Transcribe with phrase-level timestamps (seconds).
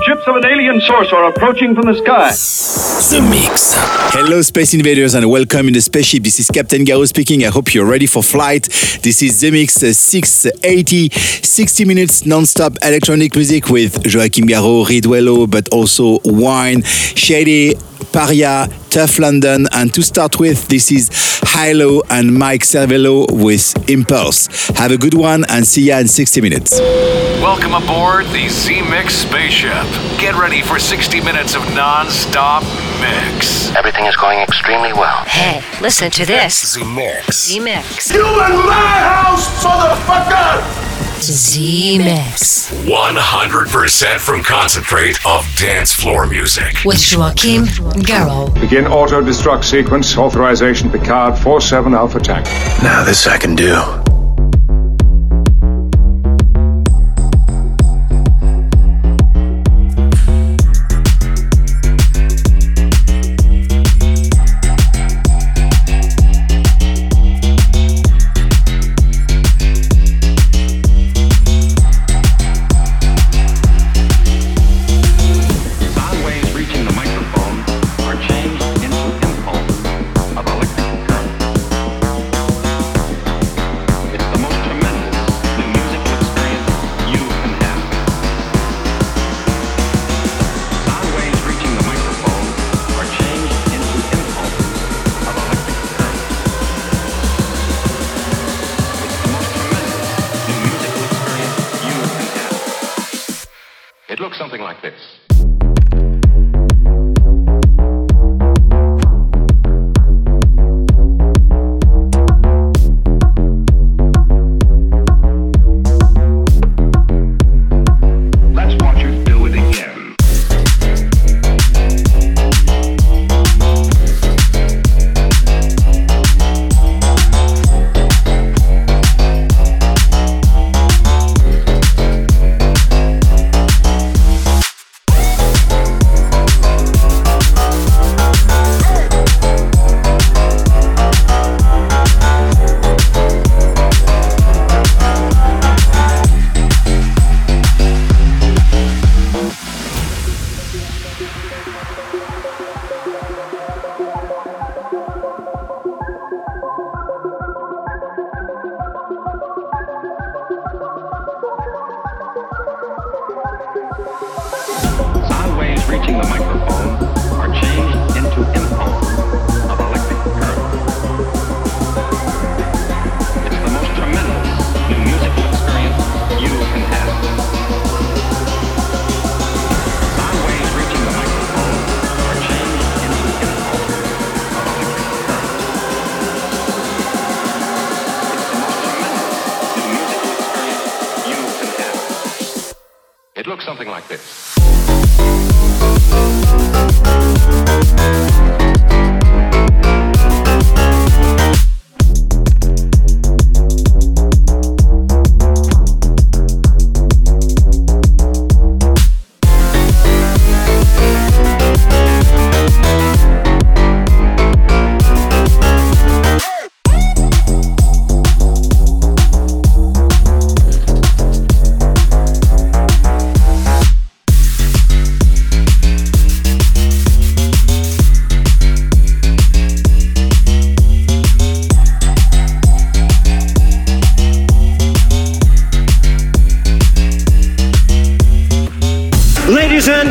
[0.00, 2.30] Ships of an alien source are approaching from the sky.
[3.10, 3.74] The Mix.
[4.14, 6.22] Hello, Space Invaders, and welcome in the spaceship.
[6.22, 7.44] This is Captain Garraud speaking.
[7.44, 8.70] I hope you're ready for flight.
[9.02, 15.50] This is The Mix uh, 680, 60 minutes non-stop electronic music with Joachim Garraud, Riduello,
[15.50, 17.74] but also Wine, Shady,
[18.12, 21.10] Paria, Tough London, and to start with, this is
[21.54, 24.48] Hilo and Mike Cervello with Impulse.
[24.76, 26.78] Have a good one and see ya in 60 minutes.
[27.40, 29.86] Welcome aboard the Z Mix spaceship.
[30.18, 32.62] Get ready for 60 minutes of non stop
[33.00, 33.74] mix.
[33.74, 35.24] Everything is going extremely well.
[35.26, 36.74] Hey, listen to this.
[36.74, 37.46] The Mix.
[37.48, 38.12] Z Mix.
[38.12, 40.90] You in my house, motherfucker!
[41.22, 42.70] Z Mix.
[42.84, 46.78] 100% from concentrate of dance floor music.
[46.84, 48.54] With Joachim Garraud.
[48.60, 50.16] Begin auto destruct sequence.
[50.16, 52.46] Authorization Picard 47 Alpha Tank.
[52.82, 54.11] Now this I can do.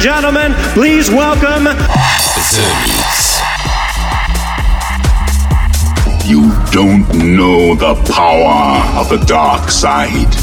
[0.01, 1.63] And gentlemen, please welcome.
[1.65, 1.73] The
[2.87, 3.39] Mix.
[6.27, 10.40] You don't know the power of the dark side.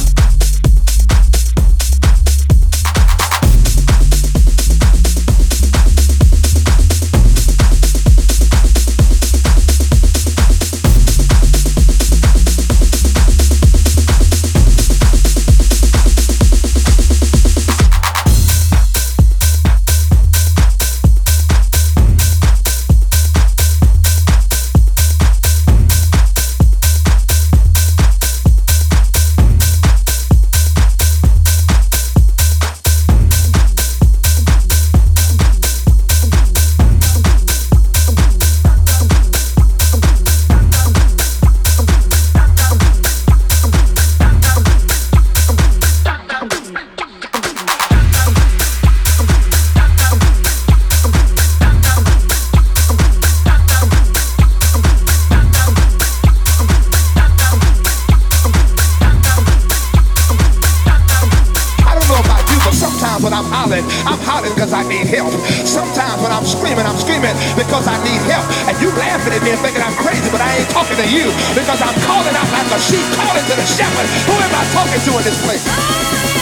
[64.89, 65.33] Need help.
[65.67, 68.47] Sometimes when I'm screaming, I'm screaming because I need help.
[68.67, 71.29] And you laughing at me and thinking I'm crazy, but I ain't talking to you
[71.53, 74.09] because I'm calling out like a sheep calling to the shepherd.
[74.27, 76.38] Who am I talking to in this place?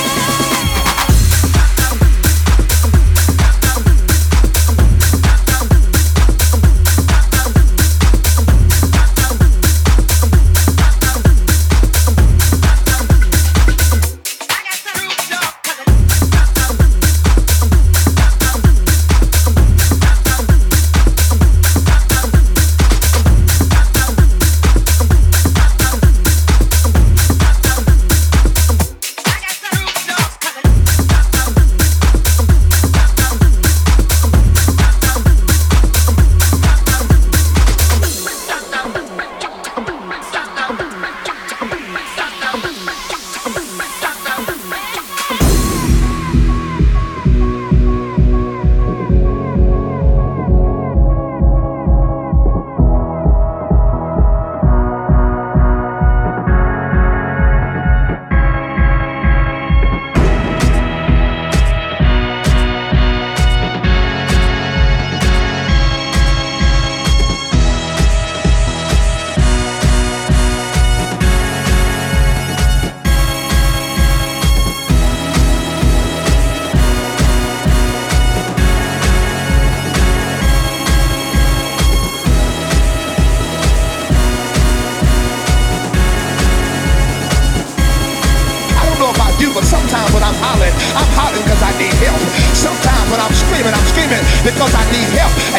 [94.46, 95.58] I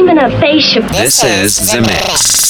[0.00, 0.84] They came in a spaceship.
[0.92, 2.49] This is The Mix.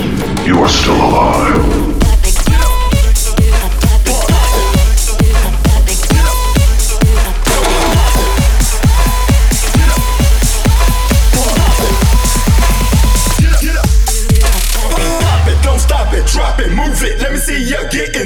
[0.43, 2.00] You are still alive.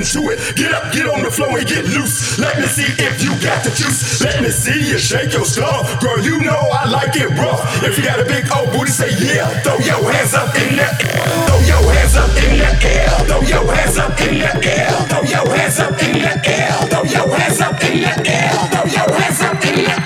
[0.05, 0.37] Into it.
[0.55, 2.37] Get up, get on the floor and get loose.
[2.37, 4.21] Let me see if you got the juice.
[4.21, 5.99] Let me see you shake your stuff.
[5.99, 7.65] Girl, you know I like it rough.
[7.83, 9.49] If you got a big old booty, say yeah.
[9.63, 11.25] Throw your hands up in the air.
[11.49, 13.09] Throw your hands up in the air.
[13.25, 14.89] Throw your hands up in the air.
[15.09, 16.71] Throw your hands up in the air.
[16.89, 18.51] Throw your hands up in the air.
[18.69, 20.04] Throw your hands up in the air.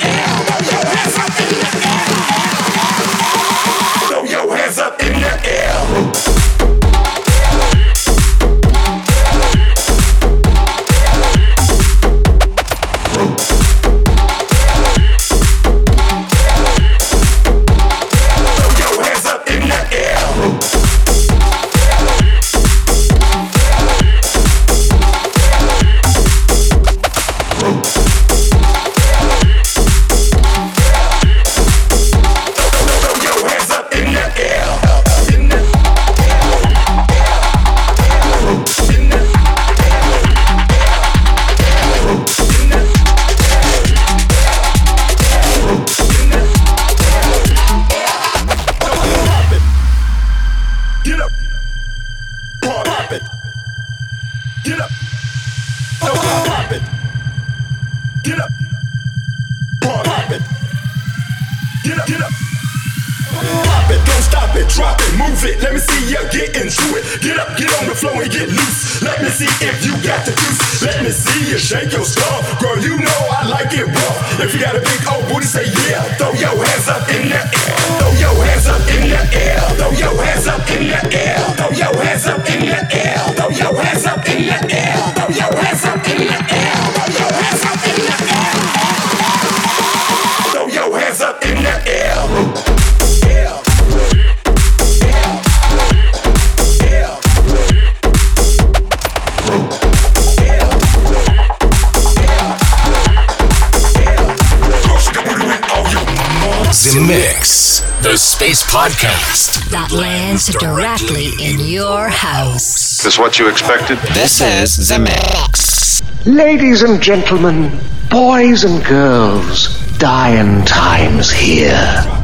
[109.00, 113.02] Podcast that lands directly in your house.
[113.02, 113.98] This is what you expected?
[114.14, 116.02] This is The Mix.
[116.26, 122.18] Ladies and gentlemen, boys and girls, dying times here.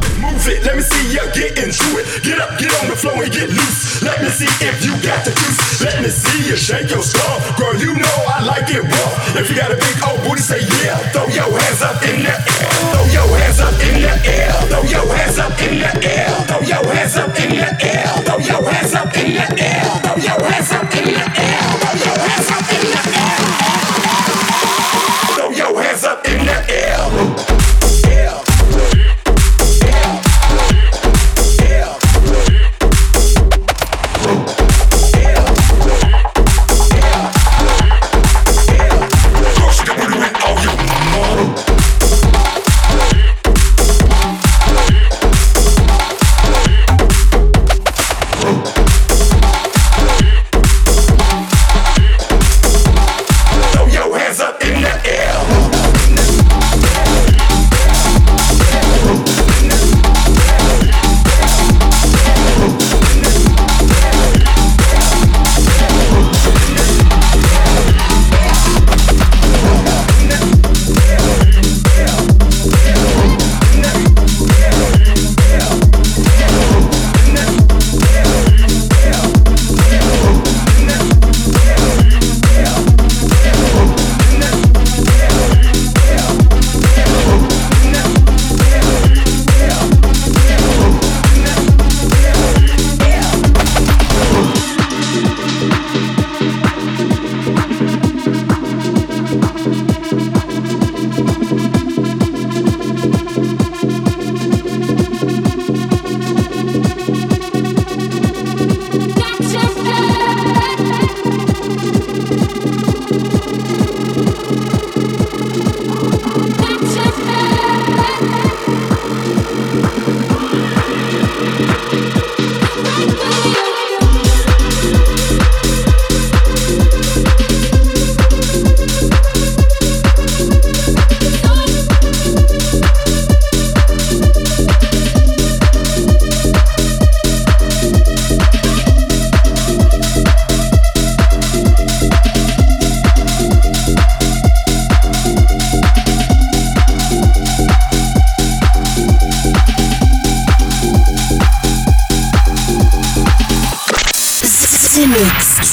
[4.36, 5.80] See if you got the juice.
[5.80, 7.56] Let me see you shake your stuff.
[7.56, 9.36] Girl, you know I like it rough.
[9.36, 11.00] If you got a big old booty, say yeah.
[11.12, 12.68] Throw your hands up in the air.
[12.92, 14.52] Throw your hands up in the air.
[14.68, 16.28] Throw your hands up in the air.
[16.48, 18.12] Throw your hands up in the air.
[18.28, 19.84] Throw your hands up in the air.
[20.04, 21.64] Throw your hands up in the air.
[21.80, 23.15] Throw your hands up in the air.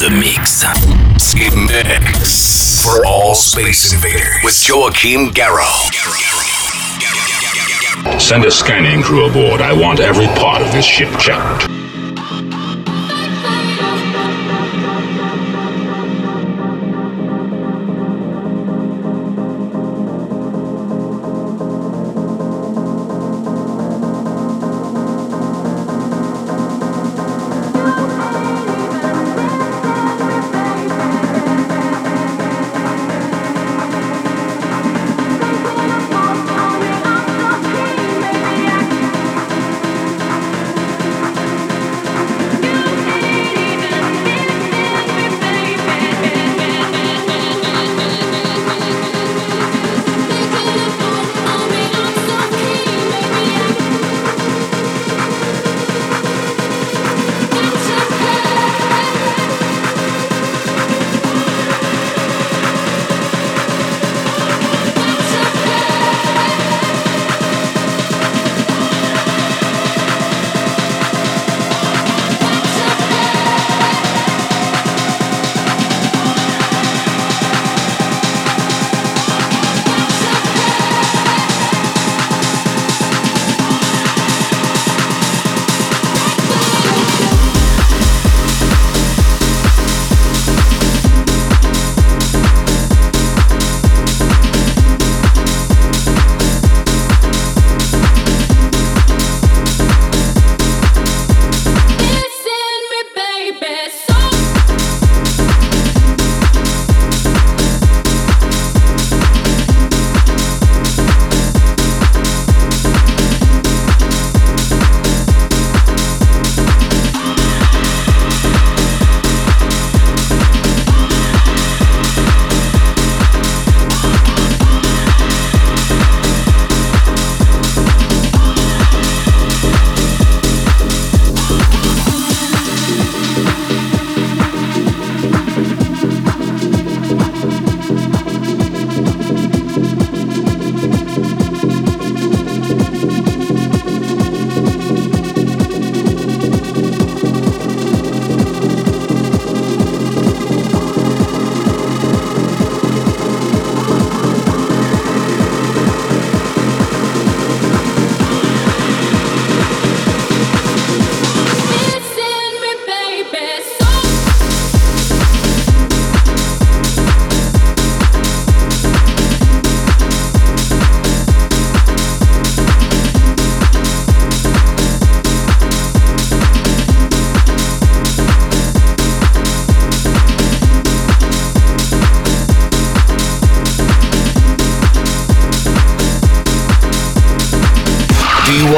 [0.09, 0.65] Mix.
[1.19, 2.83] Z-Mix.
[2.83, 4.43] For all space invaders.
[4.43, 5.91] With Joachim Garraud.
[8.19, 9.61] Send a scanning crew aboard.
[9.61, 11.72] I want every part of this ship checked.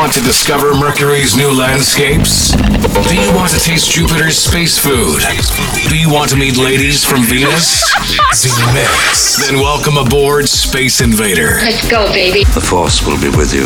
[0.05, 2.51] Want to discover Mercury's new landscapes?
[3.09, 5.19] Do you want to taste Jupiter's space food?
[5.89, 7.81] Do you want to meet ladies from Venus?
[8.35, 9.47] Z-Mix.
[9.47, 11.57] Then welcome aboard Space Invader.
[11.63, 12.43] Let's go, baby.
[12.43, 13.65] The Force will be with you.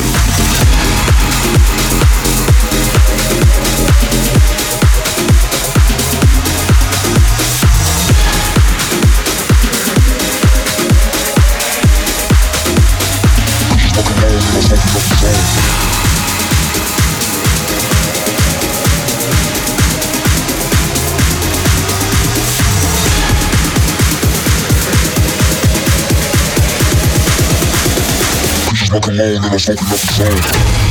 [29.00, 30.89] Smoking alone and I'm smoking up the zone.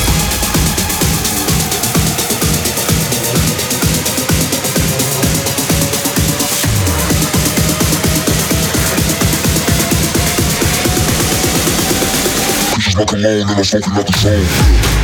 [12.99, 14.98] My cologne and I'm smoking out the zone.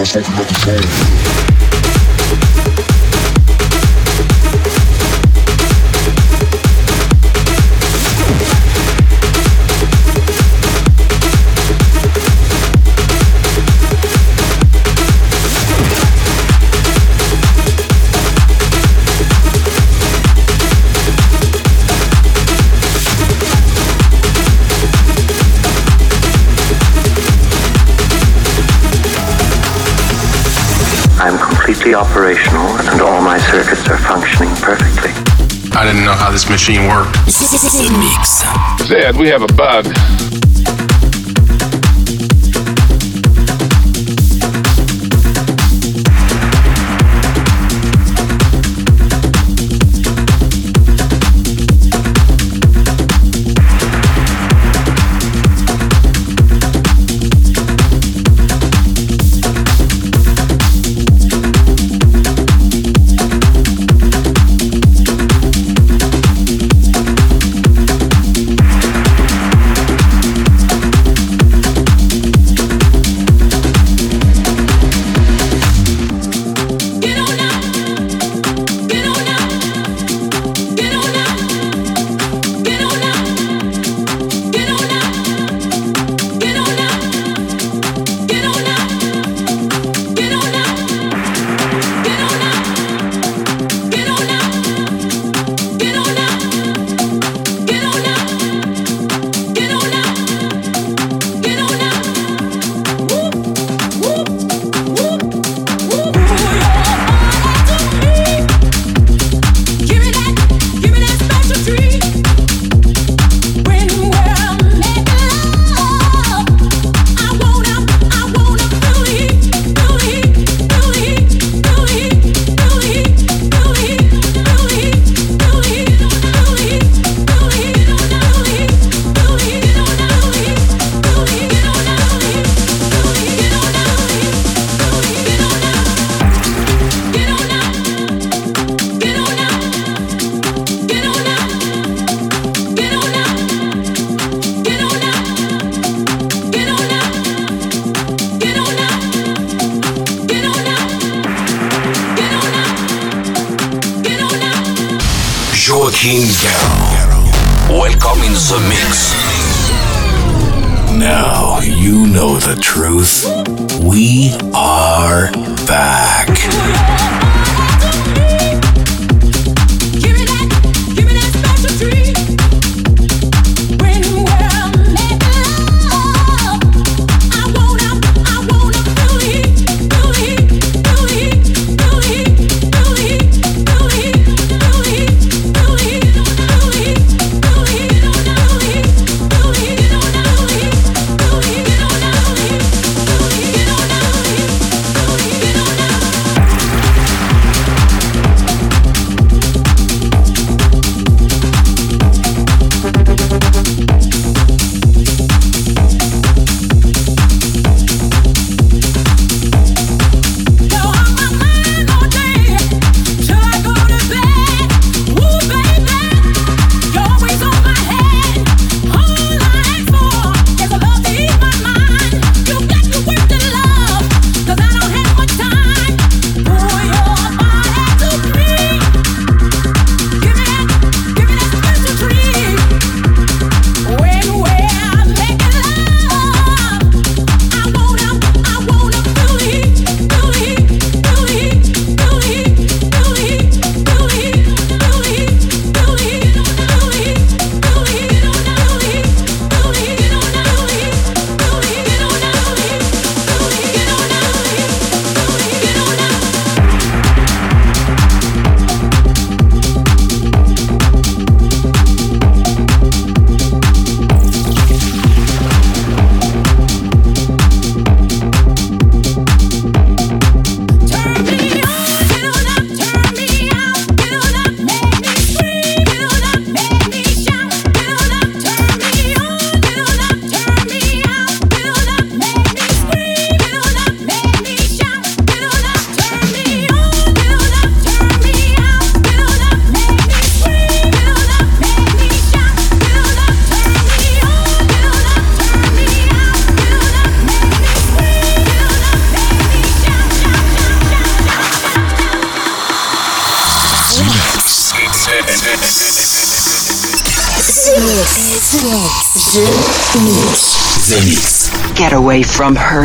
[0.00, 1.49] I'm smoking up the zone.
[31.90, 35.10] Completely operational and all my circuits are functioning perfectly.
[35.72, 37.14] I didn't know how this machine worked.
[37.26, 38.86] The Mix.
[38.86, 40.39] Zed, we have a bug.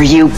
[0.06, 0.35] you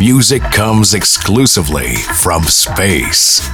[0.00, 3.46] Music comes exclusively from space.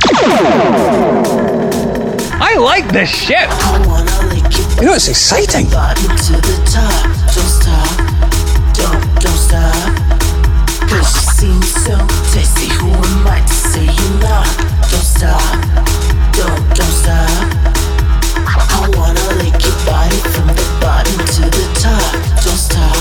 [2.39, 3.51] I like this ship.
[4.81, 5.67] You know, it's exciting.
[5.67, 5.93] I
[18.95, 22.13] wanna lick your body from the bottom to the top.
[22.45, 22.96] Don't stop.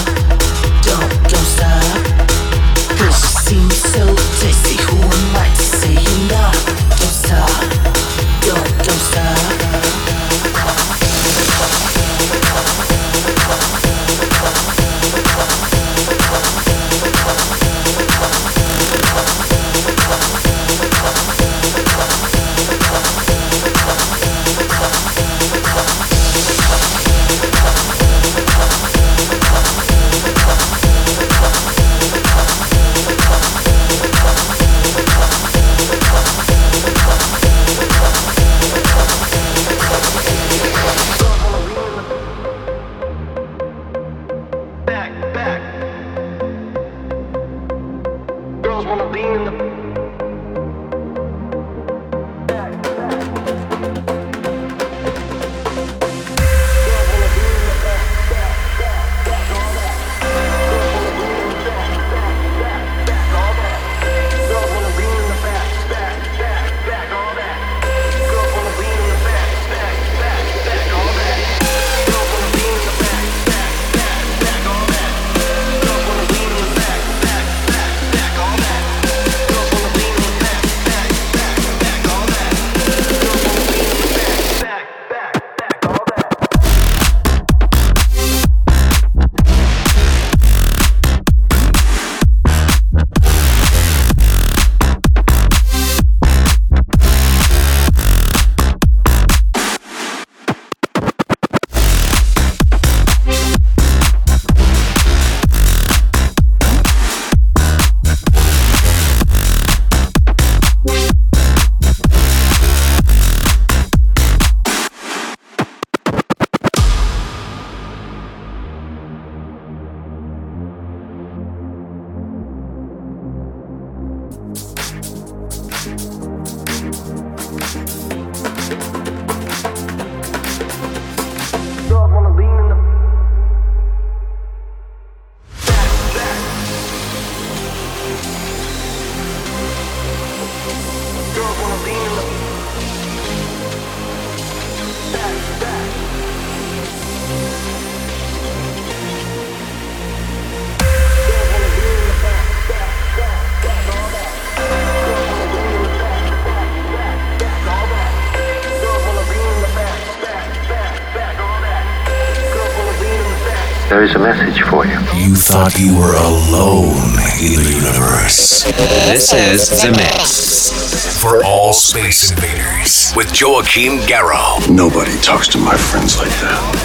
[164.06, 164.99] There is a message for you.
[165.18, 168.64] You thought you were alone in the universe.
[169.10, 171.20] This is The Mix.
[171.20, 174.70] For all space invaders with Joachim Garraud.
[174.70, 176.84] Nobody talks to my friends like that.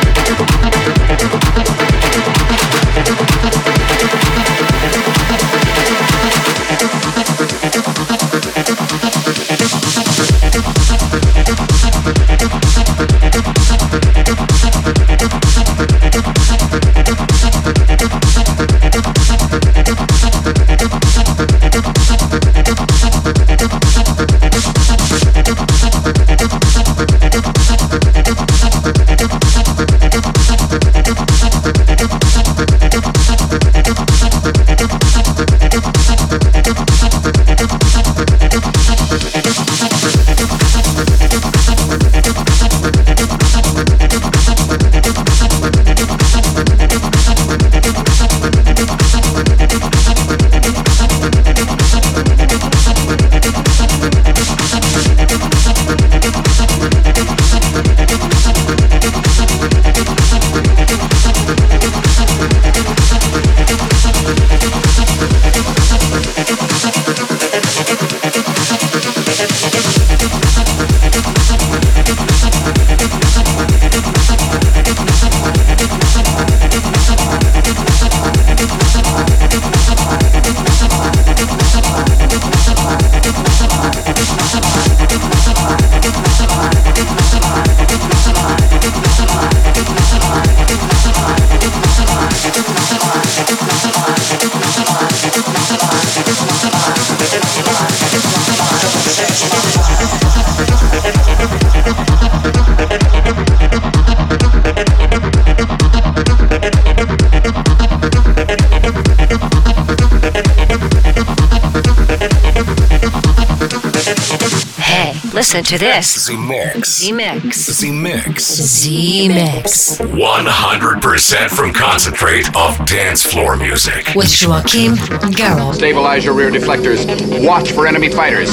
[115.53, 116.27] Listen to this.
[116.27, 116.99] The Mix.
[116.99, 117.71] Z Mix.
[117.71, 118.43] Z Mix.
[118.43, 119.97] Z Mix.
[119.97, 124.13] 100% from concentrate of dance floor music.
[124.15, 124.95] With Joachim
[125.33, 125.75] Garraud.
[125.75, 127.05] Stabilize your rear deflectors.
[127.45, 128.49] Watch for enemy fighters.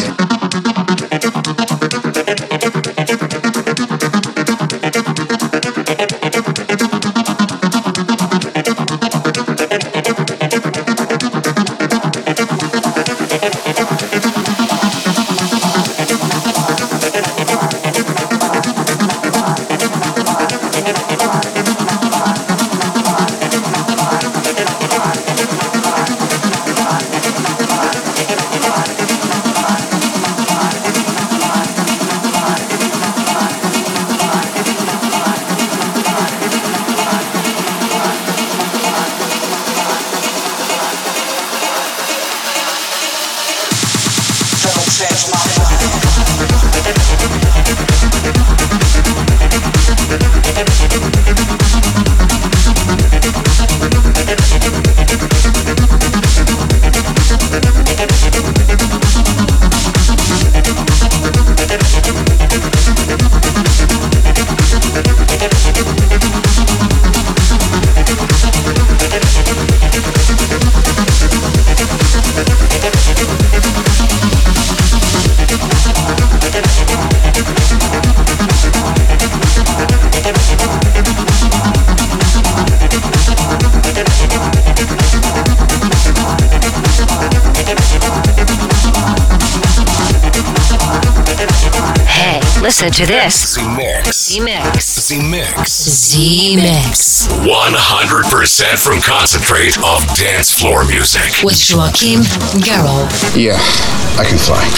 [92.69, 93.55] Listen to this.
[93.55, 94.29] The Mix.
[94.29, 95.09] Z Mix.
[95.09, 95.71] The Mix.
[95.73, 97.27] Z Mix.
[97.29, 101.43] 100% from concentrate of dance floor music.
[101.43, 102.21] With Joachim
[102.61, 103.09] Garraud.
[103.35, 103.57] Yeah,
[104.21, 104.69] I can fly.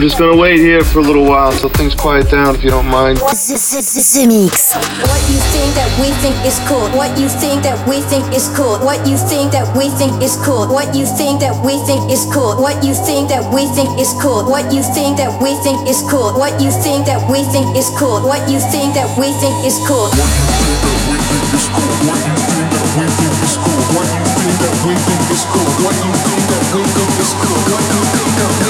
[0.00, 2.72] We're just gonna wait here for a little while until things quiet down, if you
[2.72, 3.20] don't mind.
[3.20, 4.72] The Mix.
[4.72, 6.88] What you think that we think is cool.
[6.96, 8.80] What you think that we think is cool.
[8.80, 10.72] What you think that we think is cool.
[10.72, 12.56] What you think that we think is cool.
[12.56, 14.48] What you think that we think is cool.
[14.48, 16.32] What you think that we think is cool.
[16.32, 18.24] What you think that we think is cool.
[18.24, 20.08] What you think that we think is cool.
[20.08, 22.00] What you think that we think is cool.
[22.08, 23.84] What you think that we think is cool.
[23.92, 25.68] What you think that we think is cool.
[25.84, 28.69] What you think that we think is cool.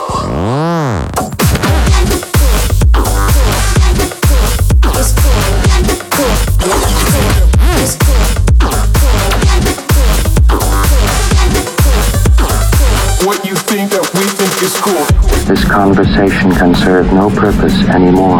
[15.71, 18.39] conversation can serve no purpose anymore.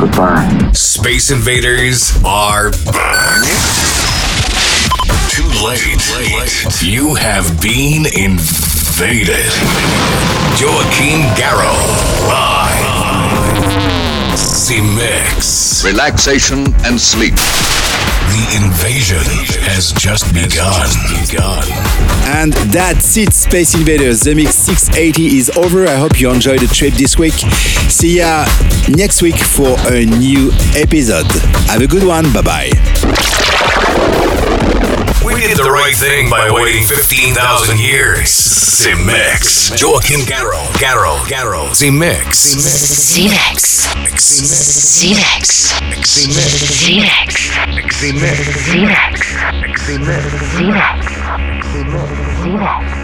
[0.00, 0.72] Goodbye.
[0.72, 3.44] Space Invaders are back.
[5.30, 6.82] Too late.
[6.82, 9.52] You have been invaded.
[10.58, 12.49] Joachim Garraud.
[14.70, 15.84] Z-Mix.
[15.84, 17.34] Relaxation and sleep.
[17.34, 19.18] The invasion
[19.66, 20.86] has just begun.
[22.38, 24.20] And that's it, Space Invaders.
[24.20, 25.88] The Mix 680 is over.
[25.88, 27.34] I hope you enjoyed the trip this week.
[27.90, 28.46] See ya
[28.88, 31.26] next week for a new episode.
[31.66, 32.32] Have a good one.
[32.32, 33.79] Bye bye
[35.56, 38.28] did the right thing by waiting 15,000 years.
[38.30, 39.70] Z-Mix.
[39.80, 40.70] Joachim Garraud.
[40.78, 41.26] Garraud.
[41.26, 41.74] Garraud.
[41.74, 42.38] Z-Mix.
[42.54, 43.90] Z-Mix.
[43.90, 44.22] Z-Mix.
[44.22, 45.42] Z-Mix.
[45.74, 46.06] Z-Mix.
[46.06, 47.50] Z-Mix.
[47.98, 48.30] Z-Mix.
[48.70, 49.40] Z-Mix.
[52.44, 52.99] Z-Mix.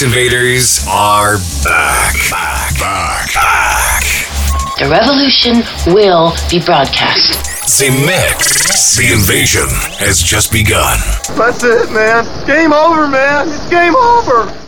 [0.00, 2.14] Space Invaders are back.
[2.30, 2.78] Back.
[2.78, 3.34] Back.
[3.34, 4.02] Back.
[4.78, 7.44] The revolution will be broadcast.
[7.78, 8.96] The Mix.
[8.96, 10.98] The invasion has just begun.
[11.36, 12.24] That's it, man.
[12.46, 13.48] Game over, man.
[13.48, 14.59] It's game over.